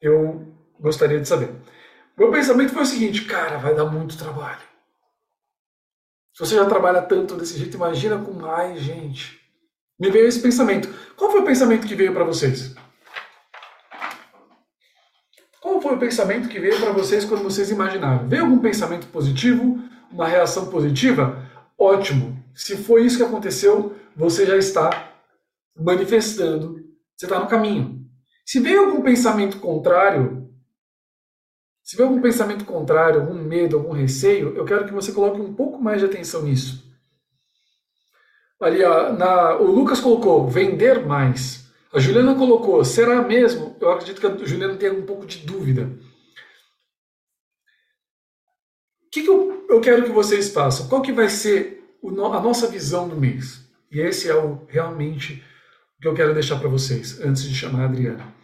eu 0.00 0.54
gostaria 0.80 1.20
de 1.20 1.28
saber. 1.28 1.50
Meu 2.16 2.30
pensamento 2.32 2.72
foi 2.72 2.82
o 2.82 2.86
seguinte, 2.86 3.26
cara, 3.26 3.58
vai 3.58 3.74
dar 3.74 3.84
muito 3.84 4.16
trabalho. 4.16 4.62
Se 6.32 6.46
você 6.46 6.54
já 6.54 6.64
trabalha 6.64 7.02
tanto 7.02 7.36
desse 7.36 7.58
jeito, 7.58 7.76
imagina 7.76 8.16
com 8.16 8.32
mais 8.32 8.80
gente. 8.80 9.38
Me 10.00 10.10
veio 10.10 10.26
esse 10.26 10.40
pensamento. 10.40 10.88
Qual 11.14 11.30
foi 11.30 11.42
o 11.42 11.44
pensamento 11.44 11.86
que 11.86 11.94
veio 11.94 12.14
para 12.14 12.24
vocês? 12.24 12.74
Qual 15.64 15.73
foi 15.84 15.96
o 15.96 15.98
pensamento 15.98 16.48
que 16.48 16.58
veio 16.58 16.80
para 16.80 16.92
vocês 16.92 17.26
quando 17.26 17.42
vocês 17.42 17.70
imaginaram? 17.70 18.26
Veio 18.26 18.44
algum 18.44 18.58
pensamento 18.58 19.06
positivo? 19.08 19.78
Uma 20.10 20.26
reação 20.26 20.70
positiva? 20.70 21.46
Ótimo. 21.78 22.42
Se 22.54 22.74
foi 22.74 23.04
isso 23.04 23.18
que 23.18 23.22
aconteceu, 23.22 23.94
você 24.16 24.46
já 24.46 24.56
está 24.56 25.12
manifestando, 25.78 26.82
você 27.14 27.26
está 27.26 27.38
no 27.38 27.48
caminho. 27.48 28.02
Se 28.46 28.60
veio 28.60 28.86
algum 28.86 29.02
pensamento 29.02 29.58
contrário, 29.58 30.48
se 31.82 31.98
veio 31.98 32.08
algum 32.08 32.22
pensamento 32.22 32.64
contrário, 32.64 33.20
algum 33.20 33.34
medo, 33.34 33.76
algum 33.76 33.92
receio, 33.92 34.56
eu 34.56 34.64
quero 34.64 34.86
que 34.86 34.92
você 34.92 35.12
coloque 35.12 35.38
um 35.38 35.52
pouco 35.52 35.82
mais 35.82 36.00
de 36.00 36.06
atenção 36.06 36.44
nisso. 36.44 36.82
Ali, 38.58 38.78
na, 39.18 39.56
o 39.58 39.66
Lucas 39.66 40.00
colocou 40.00 40.48
vender 40.48 41.04
mais. 41.04 41.63
A 41.94 42.00
Juliana 42.00 42.34
colocou, 42.34 42.84
será 42.84 43.22
mesmo? 43.22 43.76
Eu 43.80 43.92
acredito 43.92 44.20
que 44.20 44.26
a 44.26 44.44
Juliana 44.44 44.74
tem 44.74 44.90
um 44.90 45.06
pouco 45.06 45.24
de 45.24 45.38
dúvida. 45.38 45.92
O 49.06 49.10
que, 49.12 49.22
que 49.22 49.30
eu, 49.30 49.64
eu, 49.68 49.80
quero 49.80 50.02
que 50.02 50.10
vocês 50.10 50.50
façam? 50.50 50.88
Qual 50.88 51.00
que 51.00 51.12
vai 51.12 51.28
ser 51.28 51.84
a 52.02 52.40
nossa 52.40 52.66
visão 52.66 53.08
do 53.08 53.14
mês? 53.14 53.70
E 53.92 54.00
esse 54.00 54.28
é 54.28 54.34
o 54.34 54.66
realmente 54.66 55.40
o 55.96 56.02
que 56.02 56.08
eu 56.08 56.14
quero 56.14 56.34
deixar 56.34 56.58
para 56.58 56.68
vocês, 56.68 57.20
antes 57.20 57.44
de 57.44 57.54
chamar 57.54 57.82
a 57.82 57.84
Adriana. 57.84 58.34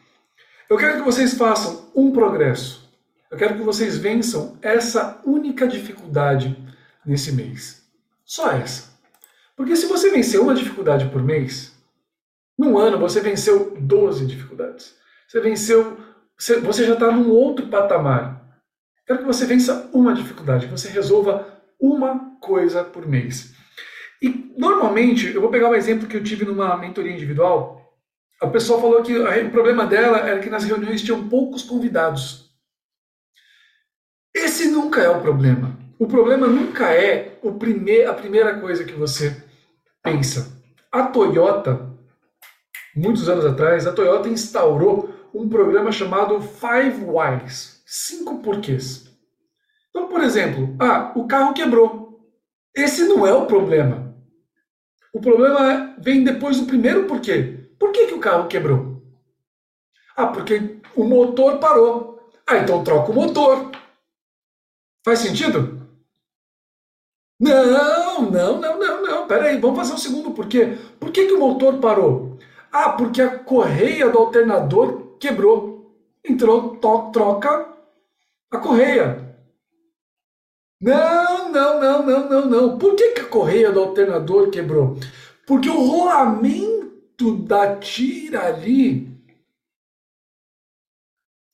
Eu 0.70 0.76
quero 0.76 0.98
que 0.98 1.04
vocês 1.04 1.34
façam 1.34 1.90
um 1.92 2.12
progresso. 2.12 2.88
Eu 3.32 3.36
quero 3.36 3.56
que 3.56 3.64
vocês 3.64 3.98
vençam 3.98 4.56
essa 4.62 5.20
única 5.26 5.66
dificuldade 5.66 6.56
nesse 7.04 7.32
mês. 7.32 7.82
Só 8.24 8.52
essa. 8.52 8.96
Porque 9.56 9.74
se 9.74 9.86
você 9.86 10.08
vencer 10.08 10.40
uma 10.40 10.54
dificuldade 10.54 11.08
por 11.08 11.20
mês, 11.20 11.79
num 12.60 12.76
ano 12.76 12.98
você 12.98 13.22
venceu 13.22 13.74
12 13.80 14.26
dificuldades. 14.26 14.94
Você 15.26 15.40
venceu, 15.40 15.96
você 16.36 16.84
já 16.84 16.92
está 16.92 17.10
num 17.10 17.30
outro 17.30 17.68
patamar. 17.68 18.38
Quero 19.06 19.20
que 19.20 19.24
você 19.24 19.46
vença 19.46 19.88
uma 19.94 20.12
dificuldade, 20.12 20.66
que 20.66 20.72
você 20.72 20.90
resolva 20.90 21.58
uma 21.80 22.38
coisa 22.38 22.84
por 22.84 23.08
mês. 23.08 23.54
E 24.20 24.52
normalmente, 24.58 25.32
eu 25.32 25.40
vou 25.40 25.48
pegar 25.48 25.70
um 25.70 25.74
exemplo 25.74 26.06
que 26.06 26.18
eu 26.18 26.22
tive 26.22 26.44
numa 26.44 26.76
mentoria 26.76 27.10
individual. 27.10 27.80
A 28.42 28.46
pessoa 28.46 28.78
falou 28.78 29.02
que 29.02 29.16
o 29.16 29.50
problema 29.50 29.86
dela 29.86 30.18
era 30.18 30.40
que 30.40 30.50
nas 30.50 30.64
reuniões 30.64 31.02
tinham 31.02 31.30
poucos 31.30 31.62
convidados. 31.62 32.50
Esse 34.34 34.68
nunca 34.68 35.00
é 35.00 35.08
o 35.08 35.22
problema. 35.22 35.78
O 35.98 36.06
problema 36.06 36.46
nunca 36.46 36.92
é 36.92 37.38
o 37.42 37.52
primeir, 37.54 38.06
a 38.06 38.12
primeira 38.12 38.60
coisa 38.60 38.84
que 38.84 38.92
você 38.92 39.42
pensa. 40.02 40.60
A 40.92 41.04
Toyota 41.04 41.90
muitos 42.94 43.28
anos 43.28 43.44
atrás, 43.44 43.86
a 43.86 43.92
Toyota 43.92 44.28
instaurou 44.28 45.10
um 45.34 45.48
programa 45.48 45.92
chamado 45.92 46.40
Five 46.40 47.04
Whys, 47.04 47.82
cinco 47.86 48.38
porquês. 48.42 49.10
Então, 49.90 50.08
por 50.08 50.22
exemplo, 50.22 50.76
ah, 50.80 51.12
o 51.16 51.26
carro 51.26 51.52
quebrou. 51.52 52.20
Esse 52.74 53.04
não 53.04 53.26
é 53.26 53.32
o 53.32 53.46
problema. 53.46 54.14
O 55.12 55.20
problema 55.20 55.96
vem 55.98 56.22
depois 56.22 56.58
do 56.60 56.66
primeiro 56.66 57.06
porquê. 57.06 57.68
Por 57.78 57.90
que, 57.92 58.06
que 58.06 58.14
o 58.14 58.20
carro 58.20 58.48
quebrou? 58.48 59.02
Ah, 60.16 60.28
porque 60.28 60.80
o 60.94 61.04
motor 61.04 61.58
parou. 61.58 62.30
Ah, 62.46 62.58
então 62.58 62.84
troca 62.84 63.10
o 63.10 63.14
motor. 63.14 63.70
Faz 65.04 65.20
sentido? 65.20 65.80
Não, 67.40 68.30
não, 68.30 68.60
não, 68.60 68.78
não, 68.78 69.02
não. 69.02 69.26
Pera 69.26 69.46
aí, 69.46 69.58
vamos 69.58 69.78
fazer 69.78 69.92
o 69.92 69.94
um 69.94 69.98
segundo 69.98 70.30
porquê. 70.32 70.76
Por 70.98 71.10
que, 71.10 71.26
que 71.26 71.32
o 71.32 71.38
motor 71.40 71.78
parou? 71.78 72.38
Ah, 72.72 72.90
porque 72.90 73.20
a 73.20 73.38
correia 73.38 74.08
do 74.08 74.18
alternador 74.18 75.16
quebrou. 75.18 75.92
Entrou, 76.24 76.76
to, 76.76 77.10
troca 77.12 77.68
a 78.50 78.58
correia. 78.58 79.30
Não, 80.80 81.50
não, 81.50 81.80
não, 81.80 82.06
não, 82.06 82.28
não, 82.28 82.46
não. 82.46 82.78
Por 82.78 82.94
que, 82.94 83.12
que 83.12 83.20
a 83.20 83.28
correia 83.28 83.72
do 83.72 83.80
alternador 83.80 84.50
quebrou? 84.50 84.96
Porque 85.46 85.68
o 85.68 85.84
rolamento 85.84 87.36
da 87.36 87.76
tira 87.76 88.46
ali 88.46 89.10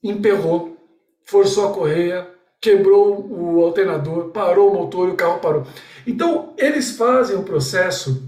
emperrou, 0.02 0.76
forçou 1.24 1.68
a 1.68 1.74
correia, 1.74 2.30
quebrou 2.60 3.26
o 3.26 3.64
alternador, 3.64 4.30
parou 4.30 4.70
o 4.70 4.74
motor 4.74 5.08
e 5.08 5.12
o 5.12 5.16
carro 5.16 5.40
parou. 5.40 5.66
Então, 6.06 6.54
eles 6.56 6.96
fazem 6.96 7.36
o 7.36 7.42
processo 7.42 8.22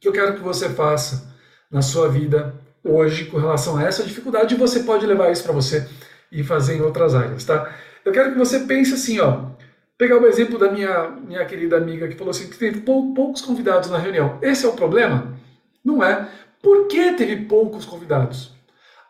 que 0.00 0.06
eu 0.06 0.12
quero 0.12 0.34
que 0.34 0.40
você 0.40 0.68
faça 0.68 1.28
na 1.70 1.82
sua 1.82 2.08
vida 2.08 2.54
hoje 2.84 3.26
com 3.26 3.38
relação 3.38 3.76
a 3.76 3.84
essa 3.84 4.02
dificuldade 4.02 4.54
e 4.54 4.58
você 4.58 4.80
pode 4.80 5.06
levar 5.06 5.30
isso 5.30 5.42
para 5.42 5.52
você 5.52 5.88
e 6.30 6.42
fazer 6.42 6.76
em 6.76 6.80
outras 6.80 7.14
áreas, 7.14 7.44
tá? 7.44 7.74
Eu 8.04 8.12
quero 8.12 8.32
que 8.32 8.38
você 8.38 8.60
pense 8.60 8.94
assim, 8.94 9.20
ó, 9.20 9.50
pegar 9.96 10.18
o 10.18 10.26
exemplo 10.26 10.58
da 10.58 10.70
minha, 10.70 11.10
minha 11.10 11.44
querida 11.44 11.76
amiga 11.76 12.08
que 12.08 12.16
falou 12.16 12.30
assim 12.30 12.48
que 12.48 12.56
teve 12.56 12.80
pou, 12.80 13.12
poucos 13.12 13.42
convidados 13.42 13.90
na 13.90 13.98
reunião. 13.98 14.38
Esse 14.40 14.64
é 14.64 14.68
o 14.68 14.74
problema? 14.74 15.36
Não 15.84 16.02
é. 16.02 16.28
Por 16.62 16.86
que 16.86 17.12
teve 17.12 17.44
poucos 17.44 17.84
convidados? 17.84 18.52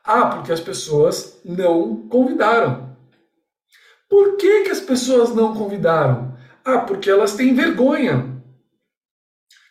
Ah, 0.05 0.27
porque 0.27 0.53
as 0.53 0.61
pessoas 0.61 1.41
não 1.45 2.09
convidaram. 2.09 2.97
Por 4.09 4.37
que, 4.37 4.63
que 4.63 4.71
as 4.71 4.81
pessoas 4.81 5.35
não 5.35 5.55
convidaram? 5.55 6.35
Ah, 6.65 6.79
porque 6.79 7.11
elas 7.11 7.35
têm 7.35 7.55
vergonha. 7.55 8.43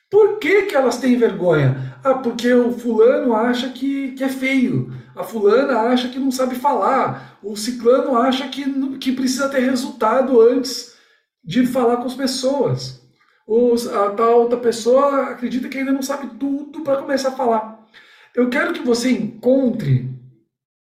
Por 0.09 0.37
que, 0.37 0.63
que 0.67 0.75
elas 0.75 0.97
têm 0.97 1.17
vergonha? 1.17 1.86
Ah, 2.07 2.13
porque 2.19 2.53
o 2.53 2.71
fulano 2.71 3.35
acha 3.35 3.67
que, 3.69 4.13
que 4.13 4.23
é 4.23 4.29
feio, 4.29 4.93
a 5.13 5.25
fulana 5.25 5.77
acha 5.91 6.07
que 6.07 6.17
não 6.17 6.31
sabe 6.31 6.55
falar, 6.55 7.37
o 7.43 7.53
ciclano 7.57 8.15
acha 8.15 8.47
que, 8.47 8.63
que 8.97 9.11
precisa 9.11 9.49
ter 9.49 9.59
resultado 9.59 10.39
antes 10.39 10.95
de 11.43 11.67
falar 11.67 11.97
com 11.97 12.05
as 12.05 12.15
pessoas. 12.15 13.01
Ou 13.45 13.75
a 13.75 14.11
tal 14.11 14.39
outra 14.39 14.57
pessoa 14.57 15.31
acredita 15.31 15.67
que 15.67 15.77
ainda 15.77 15.91
não 15.91 16.01
sabe 16.01 16.27
tudo 16.39 16.81
para 16.81 17.01
começar 17.01 17.29
a 17.29 17.35
falar. 17.35 17.85
Eu 18.33 18.49
quero 18.49 18.71
que 18.71 18.83
você 18.83 19.11
encontre 19.11 20.09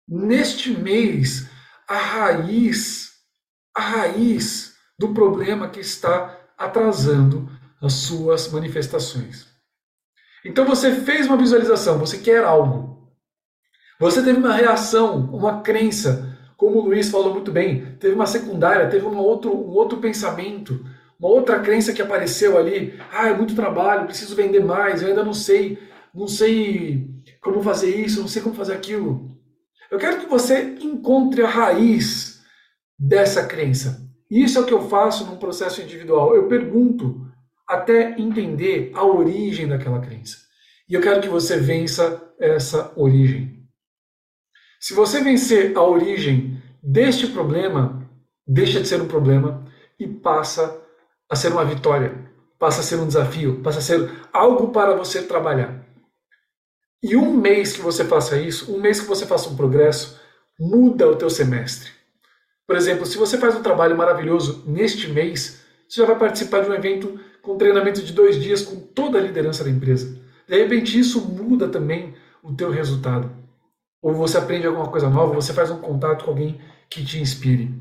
neste 0.07 0.71
mês 0.71 1.47
a 1.87 1.97
raiz, 1.97 3.11
a 3.77 3.81
raiz 3.81 4.73
do 4.97 5.13
problema 5.13 5.69
que 5.69 5.81
está 5.81 6.35
atrasando 6.57 7.47
as 7.79 7.93
suas 7.93 8.51
manifestações. 8.51 9.50
Então 10.45 10.65
você 10.65 10.95
fez 10.95 11.27
uma 11.27 11.38
visualização, 11.38 12.00
você 12.00 12.17
quer 12.17 12.43
algo. 12.43 13.12
Você 14.00 14.24
teve 14.24 14.39
uma 14.39 14.53
reação, 14.53 15.29
uma 15.31 15.62
crença, 15.62 16.36
como 16.57 16.79
o 16.79 16.86
Luiz 16.86 17.10
falou 17.10 17.33
muito 17.33 17.51
bem, 17.51 17.95
teve 18.00 18.15
uma 18.15 18.25
secundária, 18.25 18.89
teve 18.89 19.05
outro, 19.05 19.51
um 19.51 19.69
outro 19.69 20.00
pensamento, 20.00 20.83
uma 21.19 21.29
outra 21.29 21.60
crença 21.60 21.93
que 21.93 22.01
apareceu 22.01 22.57
ali. 22.57 23.00
Ah, 23.12 23.29
é 23.29 23.33
muito 23.33 23.55
trabalho, 23.55 24.05
preciso 24.05 24.36
vender 24.36 24.63
mais, 24.63 25.01
eu 25.01 25.10
ainda 25.10 25.24
não 25.24 25.33
sei, 25.33 25.77
não 26.13 26.27
sei 26.27 27.07
como 27.39 27.62
fazer 27.62 27.95
isso, 27.95 28.21
não 28.21 28.27
sei 28.27 28.41
como 28.41 28.55
fazer 28.55 28.74
aquilo. 28.74 29.29
Eu 29.91 30.00
quero 30.00 30.19
que 30.19 30.25
você 30.25 30.77
encontre 30.81 31.43
a 31.43 31.48
raiz 31.48 32.41
dessa 32.98 33.45
crença. 33.45 34.01
Isso 34.29 34.57
é 34.57 34.62
o 34.62 34.65
que 34.65 34.74
eu 34.74 34.88
faço 34.88 35.25
num 35.25 35.38
processo 35.38 35.81
individual. 35.81 36.36
Eu 36.36 36.48
pergunto 36.48 37.30
até 37.71 38.19
entender 38.19 38.91
a 38.93 39.05
origem 39.05 39.67
daquela 39.67 40.01
crença. 40.01 40.37
E 40.89 40.93
eu 40.93 41.01
quero 41.01 41.21
que 41.21 41.29
você 41.29 41.57
vença 41.57 42.21
essa 42.37 42.91
origem. 42.97 43.65
Se 44.77 44.93
você 44.93 45.23
vencer 45.23 45.77
a 45.77 45.81
origem 45.81 46.61
deste 46.83 47.27
problema, 47.27 48.09
deixa 48.45 48.81
de 48.81 48.87
ser 48.87 49.01
um 49.01 49.07
problema 49.07 49.65
e 49.97 50.05
passa 50.05 50.81
a 51.29 51.35
ser 51.35 51.53
uma 51.53 51.63
vitória, 51.63 52.29
passa 52.59 52.81
a 52.81 52.83
ser 52.83 52.97
um 52.97 53.07
desafio, 53.07 53.61
passa 53.61 53.79
a 53.79 53.81
ser 53.81 54.11
algo 54.33 54.71
para 54.71 54.93
você 54.93 55.21
trabalhar. 55.21 55.85
E 57.01 57.15
um 57.15 57.33
mês 57.33 57.73
que 57.73 57.81
você 57.81 58.03
faça 58.03 58.37
isso, 58.37 58.75
um 58.75 58.81
mês 58.81 58.99
que 58.99 59.07
você 59.07 59.25
faça 59.25 59.49
um 59.49 59.55
progresso, 59.55 60.19
muda 60.59 61.07
o 61.07 61.15
teu 61.15 61.29
semestre. 61.29 61.89
Por 62.67 62.75
exemplo, 62.75 63.05
se 63.05 63.17
você 63.17 63.37
faz 63.37 63.55
um 63.55 63.63
trabalho 63.63 63.95
maravilhoso 63.97 64.63
neste 64.67 65.07
mês, 65.07 65.63
você 65.87 66.01
já 66.01 66.05
vai 66.05 66.19
participar 66.19 66.63
de 66.63 66.69
um 66.69 66.73
evento 66.73 67.19
com 67.41 67.57
treinamento 67.57 68.01
de 68.01 68.13
dois 68.13 68.39
dias 68.41 68.62
com 68.62 68.75
toda 68.79 69.17
a 69.17 69.21
liderança 69.21 69.63
da 69.63 69.69
empresa. 69.69 70.19
De 70.48 70.57
repente 70.57 70.98
isso 71.00 71.21
muda 71.21 71.67
também 71.67 72.13
o 72.43 72.53
teu 72.53 72.69
resultado. 72.69 73.31
Ou 74.01 74.13
você 74.13 74.38
aprende 74.38 74.65
alguma 74.65 74.88
coisa 74.88 75.10
nova, 75.10 75.33
você 75.33 75.53
faz 75.53 75.69
um 75.69 75.79
contato 75.79 76.25
com 76.25 76.31
alguém 76.31 76.60
que 76.89 77.05
te 77.05 77.19
inspire. 77.19 77.71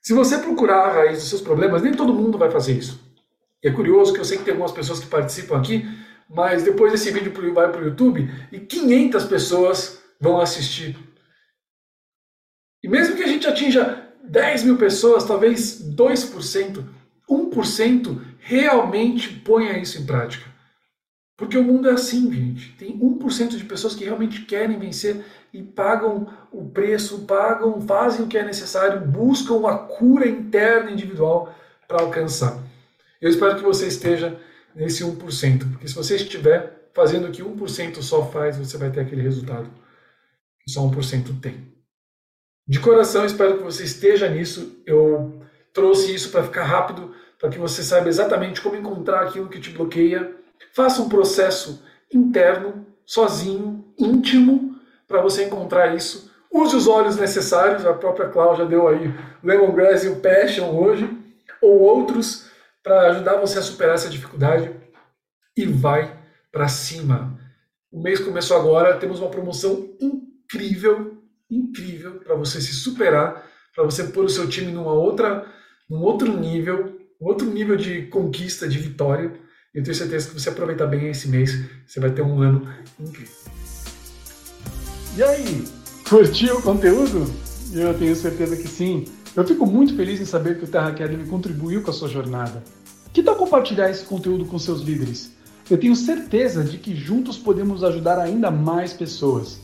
Se 0.00 0.14
você 0.14 0.38
procurar 0.38 0.86
a 0.86 0.92
raiz 0.92 1.18
dos 1.18 1.28
seus 1.28 1.42
problemas, 1.42 1.82
nem 1.82 1.92
todo 1.92 2.14
mundo 2.14 2.38
vai 2.38 2.50
fazer 2.50 2.74
isso. 2.74 3.00
E 3.62 3.68
é 3.68 3.72
curioso 3.72 4.12
que 4.12 4.20
eu 4.20 4.24
sei 4.24 4.38
que 4.38 4.44
tem 4.44 4.52
algumas 4.52 4.70
pessoas 4.70 5.00
que 5.00 5.06
participam 5.06 5.58
aqui, 5.58 5.84
mas 6.28 6.62
depois 6.62 6.92
esse 6.92 7.10
vídeo 7.10 7.32
vai 7.52 7.70
para 7.70 7.80
o 7.80 7.84
YouTube 7.84 8.30
e 8.52 8.60
500 8.60 9.24
pessoas 9.24 10.00
vão 10.20 10.40
assistir. 10.40 10.96
E 12.82 12.88
mesmo 12.88 13.16
que 13.16 13.24
a 13.24 13.26
gente 13.26 13.46
atinja 13.46 14.06
10 14.22 14.62
mil 14.64 14.76
pessoas, 14.76 15.24
talvez 15.24 15.82
2%, 15.96 16.84
1% 17.30 18.20
realmente 18.38 19.28
ponha 19.28 19.78
isso 19.78 20.00
em 20.00 20.06
prática. 20.06 20.46
Porque 21.36 21.58
o 21.58 21.62
mundo 21.62 21.88
é 21.88 21.92
assim, 21.92 22.32
gente. 22.32 22.72
Tem 22.76 22.98
1% 22.98 23.56
de 23.56 23.64
pessoas 23.64 23.94
que 23.94 24.04
realmente 24.04 24.42
querem 24.42 24.78
vencer 24.78 25.24
e 25.52 25.62
pagam 25.62 26.26
o 26.50 26.68
preço, 26.70 27.26
pagam, 27.26 27.80
fazem 27.82 28.24
o 28.24 28.28
que 28.28 28.38
é 28.38 28.44
necessário, 28.44 29.06
buscam 29.06 29.68
a 29.68 29.76
cura 29.76 30.26
interna 30.26 30.90
individual 30.90 31.54
para 31.86 32.02
alcançar. 32.02 32.58
Eu 33.20 33.28
espero 33.28 33.56
que 33.56 33.62
você 33.62 33.86
esteja 33.86 34.40
nesse 34.74 35.04
1%, 35.04 35.70
porque 35.72 35.88
se 35.88 35.94
você 35.94 36.16
estiver 36.16 36.90
fazendo 36.94 37.28
o 37.28 37.32
que 37.32 37.42
1% 37.42 38.02
só 38.02 38.30
faz, 38.30 38.56
você 38.56 38.78
vai 38.78 38.90
ter 38.90 39.00
aquele 39.00 39.22
resultado 39.22 39.68
que 40.60 40.70
só 40.70 40.80
1% 40.82 41.40
tem. 41.40 41.74
De 42.66 42.80
coração, 42.80 43.24
espero 43.24 43.58
que 43.58 43.62
você 43.62 43.84
esteja 43.84 44.28
nisso. 44.28 44.82
Eu 44.86 45.35
trouxe 45.76 46.14
isso 46.14 46.30
para 46.30 46.42
ficar 46.42 46.64
rápido, 46.64 47.14
para 47.38 47.50
que 47.50 47.58
você 47.58 47.82
saiba 47.82 48.08
exatamente 48.08 48.62
como 48.62 48.76
encontrar 48.76 49.20
aquilo 49.20 49.50
que 49.50 49.60
te 49.60 49.68
bloqueia. 49.68 50.34
Faça 50.74 51.02
um 51.02 51.08
processo 51.08 51.84
interno, 52.10 52.86
sozinho, 53.04 53.84
íntimo, 53.98 54.74
para 55.06 55.20
você 55.20 55.44
encontrar 55.44 55.94
isso. 55.94 56.32
Use 56.50 56.74
os 56.74 56.88
olhos 56.88 57.16
necessários, 57.16 57.84
a 57.84 57.92
própria 57.92 58.30
Cláudia 58.30 58.64
deu 58.64 58.88
aí 58.88 59.14
Lemongrass 59.44 60.04
e 60.04 60.08
o 60.08 60.16
Passion 60.16 60.70
hoje, 60.70 61.10
ou 61.60 61.78
outros, 61.80 62.46
para 62.82 63.10
ajudar 63.10 63.36
você 63.36 63.58
a 63.58 63.62
superar 63.62 63.96
essa 63.96 64.08
dificuldade. 64.08 64.74
E 65.54 65.66
vai 65.66 66.18
para 66.50 66.68
cima. 66.68 67.38
O 67.92 68.00
mês 68.00 68.18
começou 68.18 68.56
agora, 68.56 68.96
temos 68.96 69.20
uma 69.20 69.28
promoção 69.28 69.90
incrível, 70.00 71.18
incrível 71.50 72.12
para 72.20 72.34
você 72.34 72.62
se 72.62 72.72
superar, 72.72 73.44
para 73.74 73.84
você 73.84 74.04
pôr 74.04 74.24
o 74.24 74.30
seu 74.30 74.48
time 74.48 74.72
numa 74.72 74.92
outra, 74.92 75.54
num 75.88 76.02
outro 76.02 76.38
nível, 76.38 76.98
outro 77.20 77.46
nível 77.46 77.76
de 77.76 78.02
conquista, 78.02 78.68
de 78.68 78.78
vitória. 78.78 79.32
Eu 79.74 79.82
tenho 79.82 79.94
certeza 79.94 80.28
que 80.28 80.40
você 80.40 80.48
aproveitar 80.48 80.86
bem 80.86 81.08
esse 81.08 81.28
mês, 81.28 81.58
você 81.86 82.00
vai 82.00 82.10
ter 82.10 82.22
um 82.22 82.40
ano 82.40 82.68
incrível. 82.98 83.34
E 85.16 85.22
aí, 85.22 85.64
curtiu 86.08 86.58
o 86.58 86.62
conteúdo? 86.62 87.26
Eu 87.72 87.98
tenho 87.98 88.14
certeza 88.14 88.56
que 88.56 88.68
sim. 88.68 89.06
Eu 89.34 89.46
fico 89.46 89.66
muito 89.66 89.94
feliz 89.94 90.20
em 90.20 90.24
saber 90.24 90.58
que 90.58 90.64
o 90.64 90.68
Terra 90.68 90.88
Academy 90.88 91.26
contribuiu 91.26 91.82
com 91.82 91.90
a 91.90 91.94
sua 91.94 92.08
jornada. 92.08 92.62
Que 93.12 93.22
tal 93.22 93.36
compartilhar 93.36 93.90
esse 93.90 94.04
conteúdo 94.04 94.44
com 94.46 94.58
seus 94.58 94.82
líderes? 94.82 95.32
Eu 95.70 95.78
tenho 95.78 95.96
certeza 95.96 96.62
de 96.62 96.78
que 96.78 96.94
juntos 96.94 97.36
podemos 97.36 97.82
ajudar 97.82 98.18
ainda 98.18 98.50
mais 98.50 98.92
pessoas. 98.92 99.58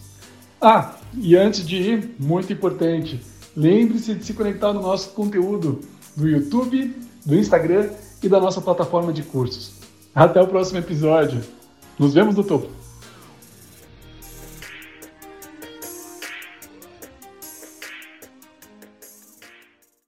Ah, 0.61 0.97
e 1.17 1.37
antes 1.37 1.67
de 1.67 1.77
ir, 1.77 2.15
muito 2.19 2.53
importante, 2.53 3.21
lembre-se 3.57 4.15
de 4.15 4.25
se 4.25 4.35
conectar 4.35 4.73
no 4.73 4.83
nosso 4.83 5.11
conteúdo 5.11 5.81
do 6.17 6.29
YouTube, 6.29 6.95
do 7.25 7.37
Instagram 7.37 7.91
e 8.23 8.29
da 8.29 8.41
nossa 8.41 8.61
plataforma 8.61 9.13
de 9.13 9.23
cursos. 9.23 9.75
Até 10.15 10.41
o 10.41 10.47
próximo 10.47 10.79
episódio. 10.79 11.41
Nos 11.99 12.15
vemos 12.15 12.35
no 12.35 12.45
topo. 12.45 12.82